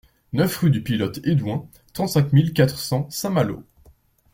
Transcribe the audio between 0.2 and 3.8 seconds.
neuf rue du Pilote Hédouin, trente-cinq mille quatre cents Saint-Malo